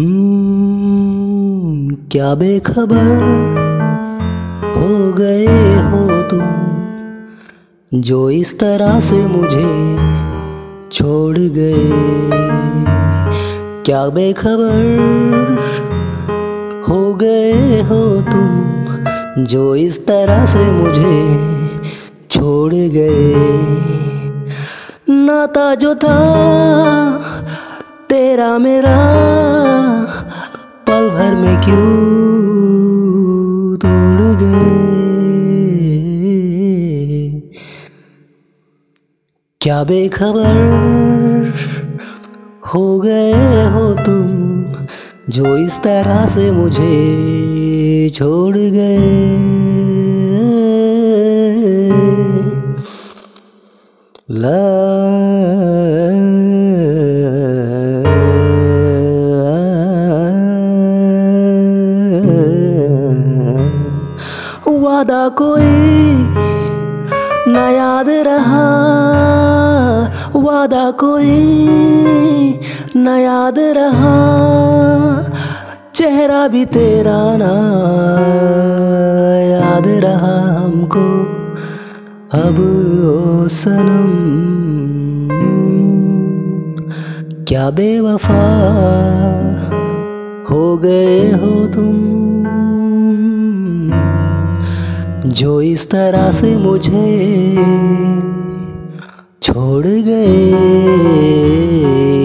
[0.00, 3.08] हम्म, क्या बेखबर
[4.76, 5.46] हो गए
[5.80, 8.00] हो तुम?
[8.00, 9.96] जो इस तरह से मुझे
[10.92, 11.90] छोड़ गए
[13.82, 14.80] क्या बेखबर
[16.88, 19.44] हो गए हो तुम?
[19.44, 21.18] जो इस तरह से मुझे
[22.30, 23.34] छोड़ गए
[25.08, 26.18] नाता जो था
[28.08, 28.96] तेरा मेरा
[31.20, 31.76] पल भर में क्यों
[33.76, 34.60] तोड़ गए?
[39.60, 40.50] क्या बेखबर
[42.74, 43.32] हो गए
[43.64, 44.30] हो तुम
[45.32, 48.98] जो इस तरह से मुझे छोड़ गए?
[54.30, 54.80] ला
[65.00, 65.68] वादा कोई
[67.48, 68.64] न याद रहा।
[70.36, 71.30] वादा कोई
[72.96, 74.12] न याद रहा।
[75.94, 77.54] चेहरा भी तेरा ना
[79.46, 81.08] याद रहा हमको।
[82.42, 82.60] अब
[83.08, 84.12] ओ सनम,
[87.48, 88.46] क्या बेवफा
[90.50, 92.19] हो गए हो तुम?
[95.30, 97.54] जो इस तरह से मुझे
[99.42, 100.52] छोड़ गए,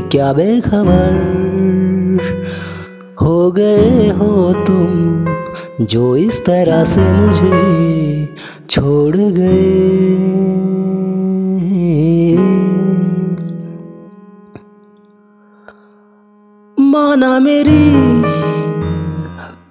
[0.00, 1.12] क्या बेखबर
[3.22, 5.24] हो गए हो तुम
[5.84, 8.34] जो इस तरह से मुझे
[8.70, 10.26] छोड़ गए?
[16.80, 17.92] माना मेरी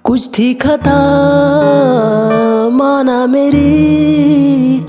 [0.03, 0.97] कुछ थी खता
[3.49, 4.85] मेरी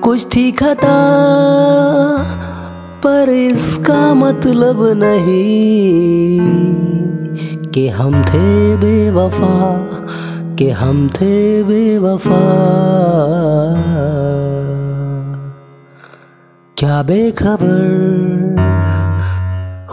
[0.00, 0.96] कुछ थी खता,
[3.04, 6.40] पर इसका मतलब नहीं
[7.70, 9.54] कि हम थे बेवफा,
[10.58, 12.42] कि हम थे बेवफा।
[16.76, 17.86] क्या बेखबर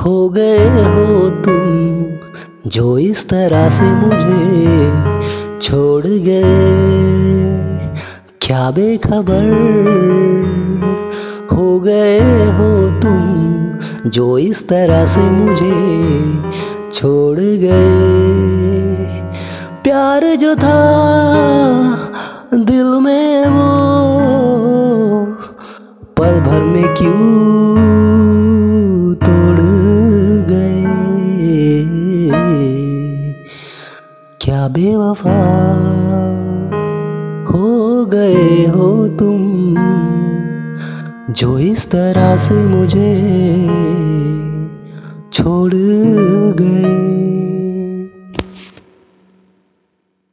[0.01, 4.39] हो गए हो तुम जो इस तरह से मुझे
[5.59, 7.10] छोड़ गए?
[8.51, 9.45] क्या बेखबर
[11.51, 12.19] हो गए
[12.51, 15.72] हो तुम जो इस तरह से मुझे
[16.94, 19.06] छोड़ गए।
[19.84, 20.81] प्यार जो था
[22.53, 23.69] दिल में वो
[26.18, 27.75] पल भर में क्यों
[29.16, 29.62] तोड़
[30.50, 30.83] गए?
[34.41, 35.41] क्या बेवफा
[38.06, 39.75] गए हो तुम
[41.34, 43.13] जो इस तरह से मुझे
[45.34, 45.73] छोड़
[46.62, 47.31] गए।